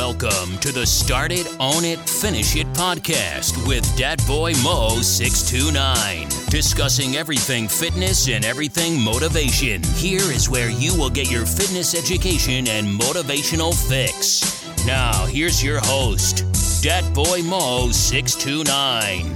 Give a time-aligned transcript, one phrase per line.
[0.00, 6.26] Welcome to the Start It, Own It, Finish It podcast with Dat Boy Mo 629.
[6.48, 9.82] Discussing everything fitness and everything motivation.
[9.96, 14.64] Here is where you will get your fitness education and motivational fix.
[14.86, 16.46] Now, here's your host,
[16.82, 19.34] Dat Boy Mo 629.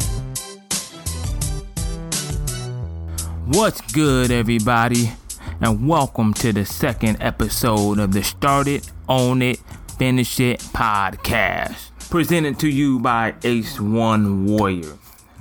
[3.53, 5.13] What's good, everybody?
[5.61, 9.61] And welcome to the second episode of the Start It, Own It,
[9.99, 14.99] Finish It podcast, presented to you by Ace One Warrior.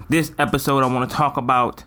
[0.10, 1.84] This episode, I want to talk about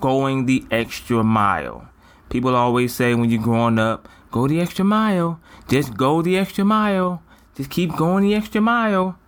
[0.00, 1.90] going the extra mile.
[2.30, 5.38] People always say when you're growing up, go the extra mile.
[5.68, 7.22] Just go the extra mile.
[7.56, 9.18] Just keep going the extra mile.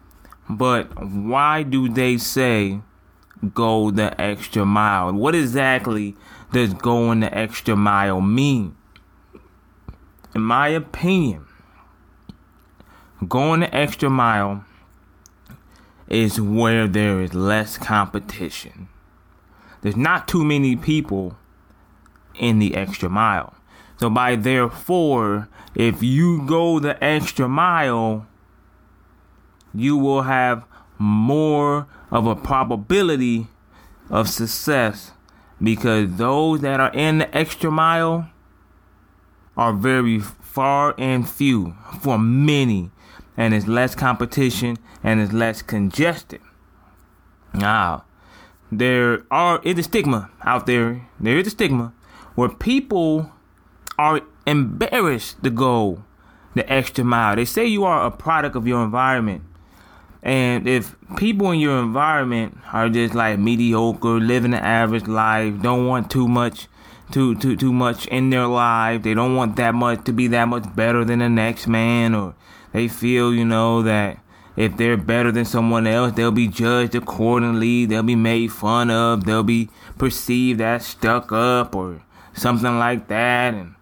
[0.49, 2.81] But why do they say
[3.53, 5.13] go the extra mile?
[5.13, 6.17] What exactly
[6.51, 8.75] does going the extra mile mean?
[10.35, 11.45] In my opinion,
[13.29, 14.65] going the extra mile
[16.09, 18.89] is where there is less competition.
[19.83, 21.37] There's not too many people
[22.35, 23.55] in the extra mile.
[23.99, 28.27] So, by therefore, if you go the extra mile,
[29.73, 30.65] you will have
[30.99, 33.49] more of a probability
[34.11, 35.13] of success
[35.63, 38.29] because those that are in the extra mile
[39.57, 42.91] are very far and few for many
[43.37, 46.41] and it's less competition and it's less congested.
[47.53, 48.05] Now,
[48.71, 51.07] there are is a stigma out there.
[51.21, 51.93] There is a stigma
[52.35, 53.31] where people
[53.99, 56.05] are embarrassed to go
[56.55, 57.37] the extra mile.
[57.37, 59.43] They say you are a product of your environment.
[60.23, 65.87] And if people in your environment are just like mediocre, living an average life, don't
[65.87, 66.69] want too much
[67.13, 70.49] too too too much in their life, they don't want that much to be that
[70.49, 72.35] much better than the next man or
[72.75, 74.19] they feel, you know, that
[74.57, 77.87] if they're better than someone else, they'll be judged accordingly.
[77.87, 79.25] They'll be made fun of.
[79.25, 82.03] They'll be perceived as stuck up or
[82.35, 83.55] something like that.
[83.55, 83.77] And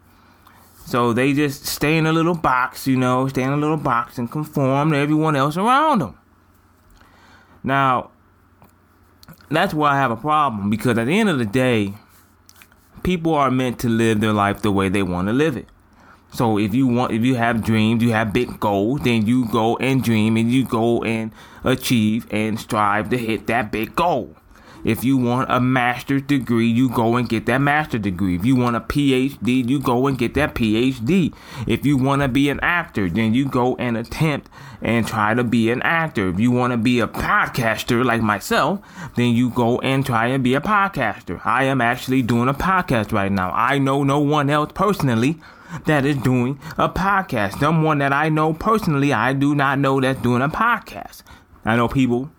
[0.84, 4.19] so they just stay in a little box, you know, stay in a little box
[4.19, 6.19] and conform to everyone else around them.
[7.64, 8.10] Now,
[9.50, 11.94] that's why I have a problem because at the end of the day,
[13.03, 15.69] people are meant to live their life the way they want to live it.
[16.32, 19.76] So if you want, if you have dreams, you have big goals, then you go
[19.76, 21.31] and dream and you go and
[21.62, 24.34] achieve and strive to hit that big goal.
[24.84, 28.34] If you want a master's degree, you go and get that master's degree.
[28.34, 31.32] If you want a PhD, you go and get that PhD.
[31.69, 34.50] If you want to be an actor, then you go and attempt
[34.81, 36.31] and try to be an actor.
[36.31, 38.81] If you want to be a podcaster like myself,
[39.15, 41.41] then you go and try and be a podcaster.
[41.44, 43.53] I am actually doing a podcast right now.
[43.54, 45.38] I know no one else personally
[45.87, 47.59] that is doing a podcast.
[47.59, 51.22] Someone that I know personally, I do not know that's doing a podcast.
[51.65, 52.31] I know people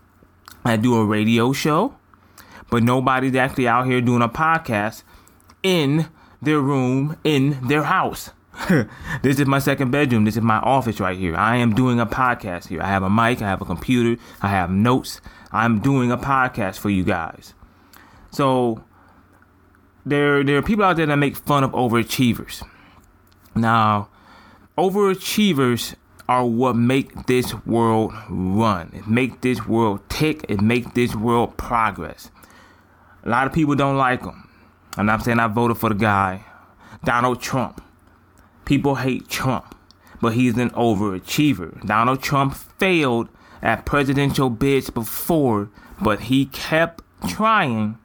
[0.64, 1.96] that do a radio show,
[2.70, 5.04] but nobody's actually out here doing a podcast
[5.62, 6.10] in
[6.42, 8.32] their room, in their house.
[9.22, 10.26] this is my second bedroom.
[10.26, 11.36] This is my office right here.
[11.36, 12.82] I am doing a podcast here.
[12.82, 15.22] I have a mic, I have a computer, I have notes.
[15.52, 17.54] I'm doing a podcast for you guys.
[18.32, 18.84] So
[20.06, 22.64] there there are people out there that make fun of overachievers.
[23.56, 24.09] Now,
[24.78, 25.96] overachievers
[26.28, 28.91] are what make this world run.
[28.94, 30.46] It make this world tick.
[30.50, 32.31] It make this world progress.
[33.24, 34.50] A lot of people don't like him.
[34.97, 36.44] And I'm saying I voted for the guy,
[37.03, 37.84] Donald Trump.
[38.66, 39.75] People hate Trump,
[40.22, 41.85] but he's an overachiever.
[41.85, 43.28] Donald Trump failed
[43.62, 45.70] at presidential bids before,
[46.02, 47.97] but he kept trying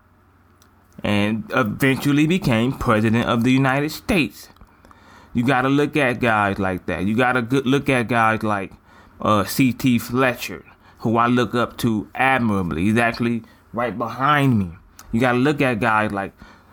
[1.05, 4.49] and eventually became president of the United States.
[5.35, 7.05] You got to look at guys like that.
[7.05, 8.73] You got to look at guys like
[9.21, 9.99] uh, C.T.
[9.99, 10.65] Fletcher,
[11.01, 12.85] who I look up to admirably.
[12.85, 14.73] He's actually right behind me.
[15.13, 16.33] You got to look at guys like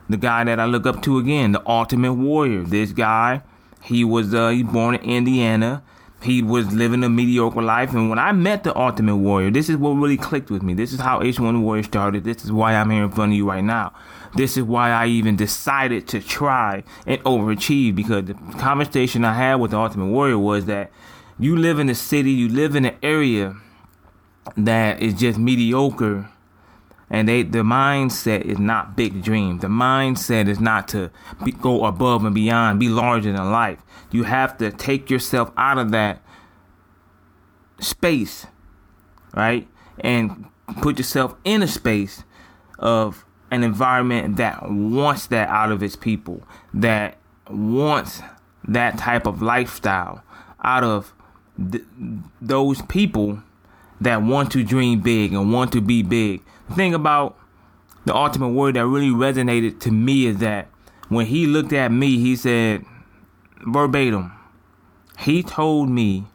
[0.09, 2.63] the guy that I look up to again, the Ultimate Warrior.
[2.63, 3.41] This guy,
[3.83, 5.83] he was uh, he born in Indiana.
[6.21, 9.77] He was living a mediocre life, and when I met the Ultimate Warrior, this is
[9.77, 10.73] what really clicked with me.
[10.73, 12.23] This is how H1 Warrior started.
[12.23, 13.93] This is why I'm here in front of you right now.
[14.35, 19.55] This is why I even decided to try and overachieve because the conversation I had
[19.55, 20.91] with the Ultimate Warrior was that
[21.39, 23.55] you live in a city, you live in an area
[24.57, 26.29] that is just mediocre
[27.09, 29.61] and they the mindset is not big dreams.
[29.61, 31.11] The mindset is not to
[31.43, 33.79] be, go above and beyond, be larger than life.
[34.11, 36.21] You have to take yourself out of that
[37.79, 38.47] space,
[39.35, 39.67] right,
[39.99, 40.45] and
[40.81, 42.23] put yourself in a space
[42.79, 43.24] of
[43.55, 46.43] an environment that wants that out of its people,
[46.73, 47.17] that
[47.49, 48.21] wants
[48.67, 50.23] that type of lifestyle
[50.63, 51.13] out of
[51.71, 51.83] th-
[52.41, 53.41] those people
[54.01, 56.43] that want to dream big and want to be big.
[56.69, 57.37] The thing about
[58.05, 60.67] the Ultimate Warrior that really resonated to me is that
[61.09, 62.83] when he looked at me, he said
[63.65, 64.31] verbatim,
[65.19, 66.25] he told me,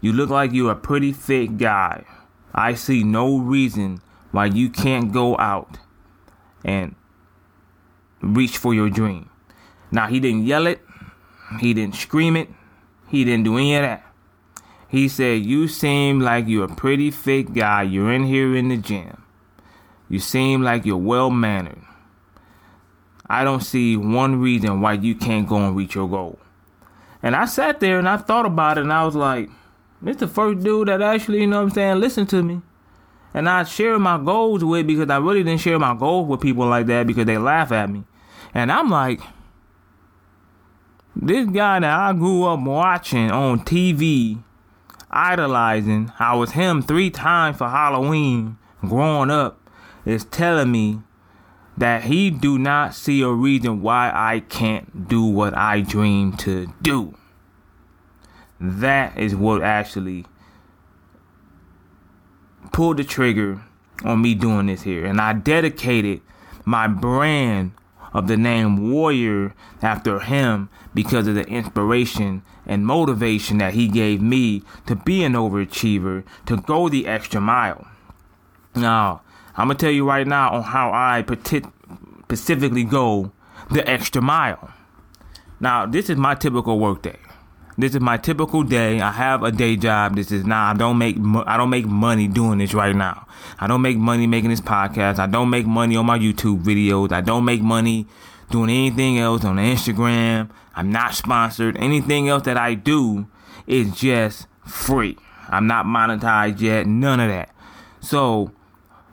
[0.00, 2.04] You look like you're a pretty fit guy.
[2.54, 5.78] I see no reason why you can't go out
[6.64, 6.94] and
[8.20, 9.28] reach for your dream.
[9.90, 10.80] Now, he didn't yell it,
[11.60, 12.48] he didn't scream it,
[13.08, 14.06] he didn't do any of that.
[14.92, 17.82] He said, You seem like you're a pretty fit guy.
[17.82, 19.22] You're in here in the gym.
[20.10, 21.80] You seem like you're well mannered.
[23.26, 26.38] I don't see one reason why you can't go and reach your goal.
[27.22, 29.48] And I sat there and I thought about it and I was like,
[30.02, 32.60] this the first dude that actually, you know what I'm saying, listened to me.
[33.34, 36.66] And I share my goals with because I really didn't share my goals with people
[36.66, 38.04] like that because they laugh at me.
[38.52, 39.20] And I'm like,
[41.16, 44.42] this guy that I grew up watching on TV,
[45.10, 49.58] idolizing, I was him three times for Halloween growing up,
[50.04, 51.00] is telling me
[51.76, 56.72] that he do not see a reason why I can't do what I dream to
[56.82, 57.14] do.
[58.60, 60.26] That is what actually
[62.72, 63.62] pulled the trigger
[64.04, 65.04] on me doing this here.
[65.04, 66.20] And I dedicated
[66.64, 67.72] my brand
[68.12, 74.20] of the name Warrior after him because of the inspiration and motivation that he gave
[74.20, 77.86] me to be an overachiever, to go the extra mile.
[78.74, 79.22] Now,
[79.56, 81.24] I'm gonna tell you right now on how I
[82.24, 83.32] specifically go
[83.70, 84.72] the extra mile.
[85.60, 87.18] Now, this is my typical workday.
[87.78, 89.00] This is my typical day.
[89.00, 90.16] I have a day job.
[90.16, 90.74] This is not.
[90.74, 91.16] I don't make.
[91.46, 93.26] I don't make money doing this right now.
[93.58, 95.18] I don't make money making this podcast.
[95.18, 97.12] I don't make money on my YouTube videos.
[97.12, 98.06] I don't make money
[98.50, 100.50] doing anything else on Instagram.
[100.74, 101.76] I'm not sponsored.
[101.78, 103.26] Anything else that I do
[103.66, 105.16] is just free.
[105.48, 106.86] I'm not monetized yet.
[106.86, 107.50] None of that.
[108.00, 108.52] So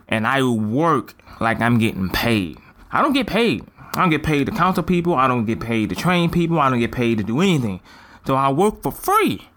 [0.09, 2.57] and I work like I'm getting paid.
[2.91, 3.65] I don't get paid.
[3.93, 5.15] I don't get paid to counsel people.
[5.15, 6.59] I don't get paid to train people.
[6.59, 7.79] I don't get paid to do anything.
[8.29, 9.49] So I work for free.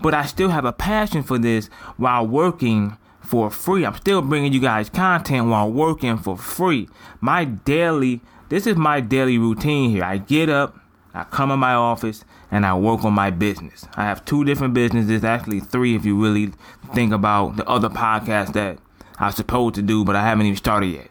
[0.00, 1.66] But I still have a passion for this
[1.98, 3.84] while working for free.
[3.84, 6.88] I'm still bringing you guys content while working for free.
[7.20, 10.02] My daily, this is my daily routine here.
[10.02, 10.80] I get up,
[11.12, 13.86] I come in my office, and I work on my business.
[13.96, 16.52] I have two different businesses, actually three if you really
[16.94, 18.78] think about the other podcasts that
[19.18, 21.10] I was supposed to do, but I haven't even started yet.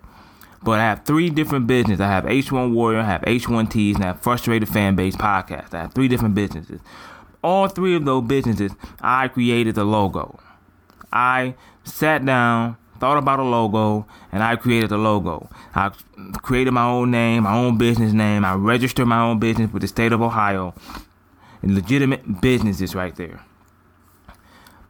[0.64, 2.00] But I have three different businesses.
[2.00, 5.74] I have H1 Warrior, I have H1Ts, and I have Frustrated Fan Base Podcast.
[5.74, 6.80] I have three different businesses.
[7.44, 8.72] All three of those businesses,
[9.02, 10.40] I created the logo.
[11.12, 15.50] I sat down, thought about a logo, and I created the logo.
[15.76, 15.92] I
[16.38, 18.46] created my own name, my own business name.
[18.46, 20.74] I registered my own business with the state of Ohio.
[21.62, 23.42] Legitimate businesses right there.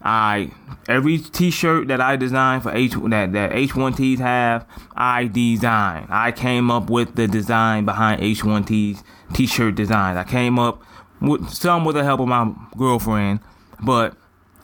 [0.04, 0.52] I
[0.88, 6.08] every T-shirt that I design for H that that H1Ts have, I design.
[6.10, 9.04] I came up with the design behind H1Ts
[9.34, 10.18] T-shirt designs.
[10.18, 10.84] I came up
[11.22, 13.40] with some with the help of my girlfriend,
[13.82, 14.16] but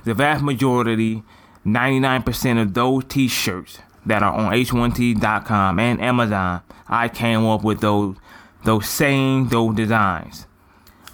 [0.03, 1.23] the vast majority,
[1.65, 8.17] 99% of those T-shirts that are on H1T.com and Amazon, I came up with those
[8.65, 10.47] those same those designs.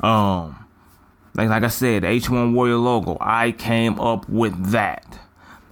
[0.02, 0.65] Um
[1.36, 3.18] like like I said, H1 Warrior logo.
[3.20, 5.20] I came up with that.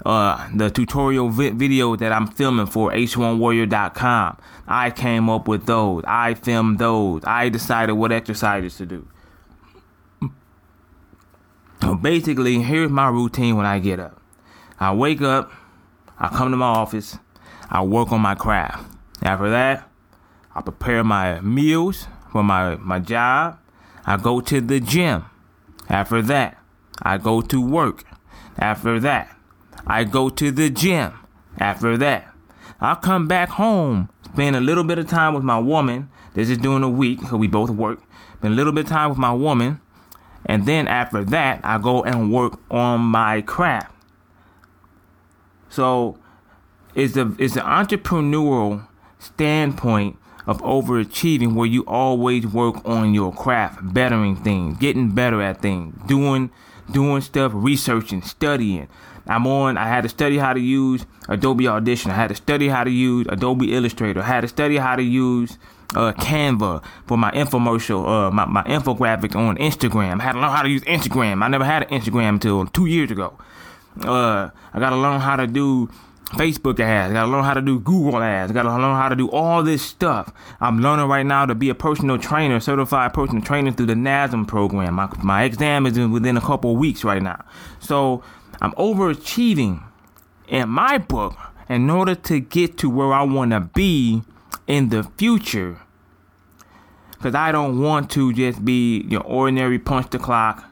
[0.05, 4.37] Uh, the tutorial vi- video that I'm filming for H1Warrior.com.
[4.67, 6.03] I came up with those.
[6.05, 7.23] I filmed those.
[7.25, 9.07] I decided what exercises to do.
[11.81, 14.21] So basically, here's my routine when I get up.
[14.79, 15.51] I wake up,
[16.17, 17.17] I come to my office,
[17.69, 18.85] I work on my craft.
[19.21, 19.89] After that,
[20.55, 23.59] I prepare my meals for my, my job.
[24.05, 25.25] I go to the gym.
[25.89, 26.57] After that,
[27.01, 28.05] I go to work.
[28.57, 29.35] After that,
[29.85, 31.13] I go to the gym.
[31.57, 32.33] After that,
[32.79, 36.09] I come back home, spend a little bit of time with my woman.
[36.33, 38.01] This is during the week because we both work.
[38.39, 39.79] Spend a little bit of time with my woman.
[40.45, 43.93] And then after that, I go and work on my craft.
[45.69, 46.17] So
[46.95, 48.87] it's the it's the entrepreneurial
[49.19, 55.61] standpoint of overachieving where you always work on your craft, bettering things, getting better at
[55.61, 56.51] things, doing
[56.91, 58.87] doing stuff, researching, studying.
[59.25, 62.11] I'm on I had to study how to use Adobe Audition.
[62.11, 64.21] I had to study how to use Adobe Illustrator.
[64.21, 65.57] I had to study how to use
[65.95, 70.19] uh, Canva for my infomercial, uh, my, my infographic on Instagram.
[70.19, 71.43] I had to learn how to use Instagram.
[71.43, 73.37] I never had an Instagram until two years ago.
[74.01, 75.89] Uh, I got to learn how to do
[76.31, 77.11] Facebook ads.
[77.11, 78.51] I gotta learn how to do Google ads.
[78.51, 80.33] I gotta learn how to do all this stuff.
[80.59, 84.47] I'm learning right now to be a personal trainer, certified personal trainer through the NASM
[84.47, 84.95] program.
[84.95, 87.45] My, my exam is within a couple weeks right now.
[87.79, 88.23] So
[88.61, 89.83] I'm overachieving
[90.47, 91.37] in my book
[91.69, 94.23] in order to get to where I want to be
[94.67, 95.79] in the future.
[97.11, 100.65] Because I don't want to just be your ordinary punch the clock,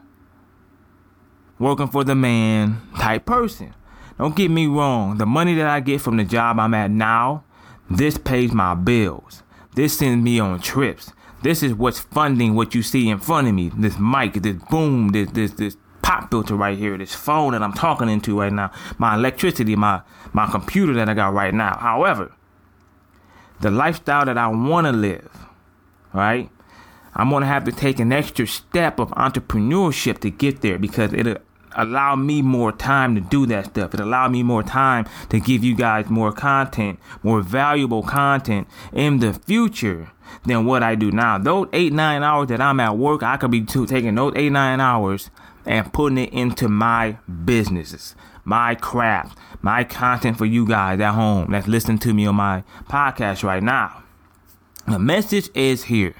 [1.58, 3.74] working for the man type person.
[4.18, 7.44] Don't get me wrong, the money that I get from the job I'm at now,
[7.90, 9.42] this pays my bills.
[9.74, 11.12] This sends me on trips.
[11.42, 13.70] This is what's funding what you see in front of me.
[13.76, 17.72] This mic, this boom, this this this pop filter right here, this phone that I'm
[17.72, 20.02] talking into right now, my electricity, my
[20.32, 21.76] my computer that I got right now.
[21.78, 22.32] However,
[23.60, 25.46] the lifestyle that I want to live,
[26.12, 26.50] right?
[27.14, 31.38] I'm gonna have to take an extra step of entrepreneurship to get there because it'll
[31.74, 33.94] allow me more time to do that stuff.
[33.94, 39.18] It allow me more time to give you guys more content, more valuable content in
[39.18, 40.10] the future
[40.44, 41.38] than what I do now.
[41.38, 44.80] Those eight, nine hours that I'm at work, I could be taking those eight, nine
[44.80, 45.30] hours
[45.64, 48.14] and putting it into my businesses,
[48.44, 52.64] my craft, my content for you guys at home that's listening to me on my
[52.84, 54.02] podcast right now.
[54.86, 56.14] The message is here.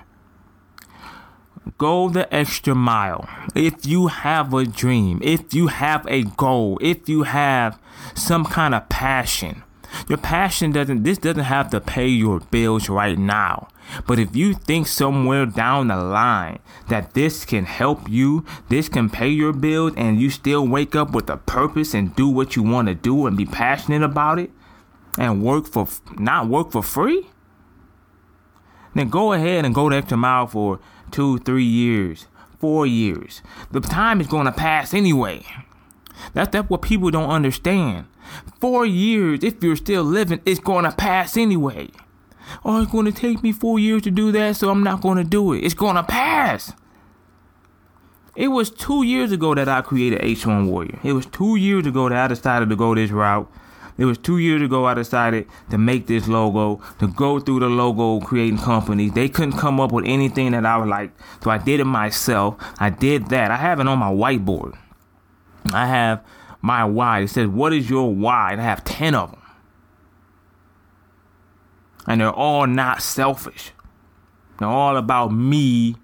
[1.78, 3.28] Go the extra mile.
[3.54, 7.81] If you have a dream, if you have a goal, if you have
[8.14, 9.62] some kind of passion,
[10.09, 13.69] your passion doesn't, this doesn't have to pay your bills right now.
[14.07, 19.11] But if you think somewhere down the line that this can help you, this can
[19.11, 22.62] pay your bills, and you still wake up with a purpose and do what you
[22.62, 24.50] want to do and be passionate about it
[25.19, 25.87] and work for,
[26.19, 27.28] not work for free,
[28.95, 30.81] then go ahead and go the extra mile for
[31.12, 32.26] two, three years,
[32.59, 33.42] four years.
[33.71, 35.45] The time is going to pass anyway.
[36.35, 38.07] That's that's what people don't understand.
[38.61, 41.90] Four years, if you're still living, it's going to pass anyway.
[42.64, 45.19] Oh, it's going to take me four years to do that, so I'm not going
[45.19, 45.61] to do it.
[45.61, 46.73] It's going to pass.
[48.35, 50.99] It was two years ago that I created H1 Warrior.
[51.02, 53.50] It was two years ago that I decided to go this route.
[53.99, 57.69] It was two years ago I decided to make this logo, to go through the
[57.69, 59.13] logo creating companies.
[59.13, 61.13] They couldn't come up with anything that I would like.
[61.43, 62.57] So I did it myself.
[62.79, 63.51] I did that.
[63.51, 64.77] I have it on my whiteboard.
[65.73, 66.25] I have
[66.63, 67.21] my why.
[67.21, 68.53] It says, What is your why?
[68.53, 69.43] And I have 10 of them.
[72.07, 73.73] And they're all not selfish.
[74.59, 75.97] They're all about me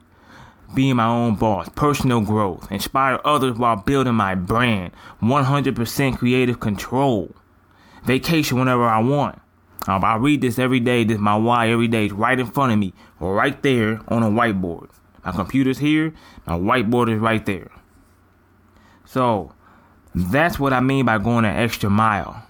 [0.74, 4.92] being my own boss, personal growth, inspire others while building my brand,
[5.22, 7.34] 100% creative control
[8.04, 9.40] vacation whenever I want.
[9.86, 11.04] Um, I read this every day.
[11.04, 12.06] This my why every day.
[12.06, 14.90] It's right in front of me, right there on a whiteboard.
[15.24, 16.12] My computer's here.
[16.46, 17.70] My whiteboard is right there.
[19.04, 19.52] So
[20.14, 22.46] that's what I mean by going an extra mile.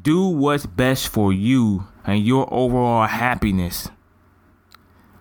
[0.00, 3.88] Do what's best for you and your overall happiness.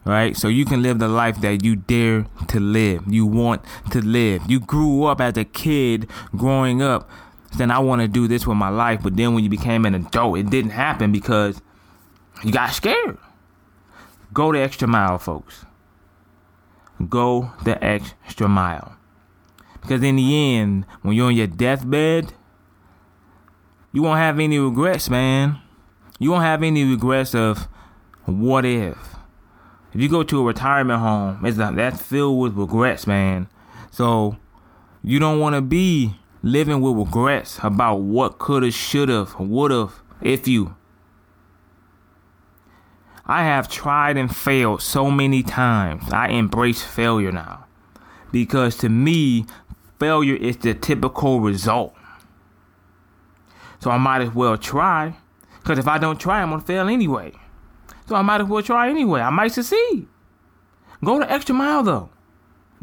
[0.05, 0.37] Right?
[0.37, 3.03] So you can live the life that you dare to live.
[3.07, 4.43] You want to live.
[4.47, 7.09] You grew up as a kid growing up
[7.57, 9.01] then I want to do this with my life.
[9.03, 11.61] But then when you became an adult, it didn't happen because
[12.43, 13.17] you got scared.
[14.33, 15.65] Go the extra mile, folks.
[17.09, 18.95] Go the extra mile.
[19.81, 22.33] Because in the end, when you're on your deathbed,
[23.93, 25.59] you won't have any regrets, man.
[26.19, 27.67] You won't have any regrets of
[28.25, 28.97] what if.
[29.93, 33.47] If you go to a retirement home, it's not, that's filled with regrets, man.
[33.91, 34.37] So
[35.03, 36.15] you don't want to be
[36.51, 39.89] living with regrets about what coulda, shoulda, woulda,
[40.21, 40.75] if you.
[43.25, 46.13] I have tried and failed so many times.
[46.13, 47.65] I embrace failure now.
[48.31, 49.45] Because to me,
[49.99, 51.93] failure is the typical result.
[53.79, 55.17] So I might as well try.
[55.59, 57.33] Because if I don't try, I'm going to fail anyway.
[58.07, 59.19] So I might as well try anyway.
[59.19, 60.07] I might succeed.
[61.03, 62.09] Go the extra mile though.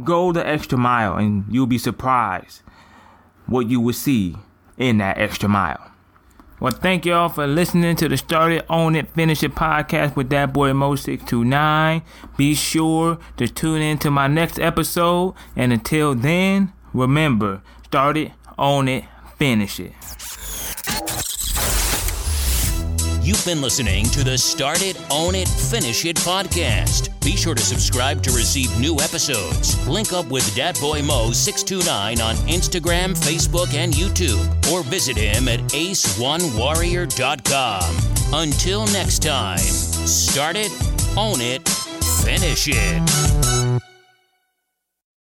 [0.02, 2.61] Go the extra mile and you'll be surprised
[3.46, 4.36] what you will see
[4.76, 5.90] in that extra mile.
[6.60, 10.30] Well, thank y'all for listening to the Start It, Own It, Finish It podcast with
[10.30, 12.02] that boy Mo629.
[12.36, 15.34] Be sure to tune in to my next episode.
[15.56, 19.04] And until then, remember, start it, own it,
[19.36, 19.92] finish it.
[23.25, 27.09] You've been listening to the Start It, Own It, Finish It podcast.
[27.23, 29.88] Be sure to subscribe to receive new episodes.
[29.88, 35.61] Link up with Dat Boy Mo629 on Instagram, Facebook, and YouTube, or visit him at
[35.71, 37.97] ace1warrior.com.
[38.35, 40.71] Until next time, start it,
[41.16, 41.66] own it,
[42.23, 43.63] finish it.